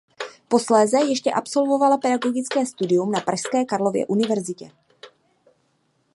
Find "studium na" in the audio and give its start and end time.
2.65-3.19